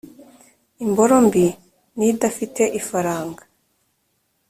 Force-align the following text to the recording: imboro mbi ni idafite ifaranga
imboro 0.85 1.15
mbi 1.27 1.45
ni 1.97 2.05
idafite 2.11 2.63
ifaranga 2.79 3.43